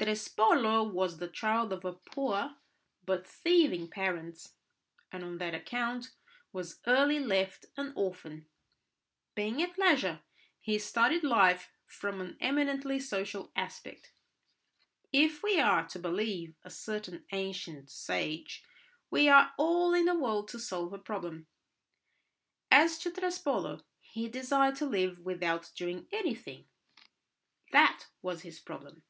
Trespolo 0.00 0.82
was 0.82 1.18
the 1.18 1.28
child 1.28 1.72
of 1.72 2.04
poor 2.06 2.56
but 3.04 3.24
thieving 3.24 3.86
parents, 3.86 4.54
and 5.12 5.22
on 5.22 5.38
that 5.38 5.54
account 5.54 6.10
was 6.52 6.80
early 6.88 7.20
left 7.20 7.66
an 7.76 7.92
orphan. 7.94 8.48
Being 9.36 9.62
at 9.62 9.78
leisure, 9.78 10.22
he 10.58 10.80
studied 10.80 11.22
life 11.22 11.70
from 11.86 12.20
an 12.20 12.36
eminently 12.40 12.98
social 12.98 13.52
aspect. 13.54 14.10
If 15.12 15.44
we 15.44 15.60
are 15.60 15.86
to 15.90 16.00
believe 16.00 16.56
a 16.64 16.70
certain 16.70 17.24
ancient 17.30 17.88
sage, 17.88 18.64
we 19.08 19.28
are 19.28 19.52
all 19.56 19.94
in 19.94 20.06
the 20.06 20.18
world 20.18 20.48
to 20.48 20.58
solve 20.58 20.94
a 20.94 20.98
problem: 20.98 21.46
as 22.72 22.98
to 22.98 23.12
Trespolo, 23.12 23.84
he 24.00 24.28
desired 24.28 24.74
to 24.78 24.84
live 24.86 25.20
without 25.20 25.70
doing 25.76 26.08
anything; 26.10 26.66
that 27.70 28.08
was 28.20 28.42
his 28.42 28.58
problem. 28.58 29.04